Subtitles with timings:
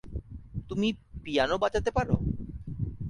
[0.69, 0.87] তুমি
[1.23, 2.07] পিয়ানো বাজাতে পার?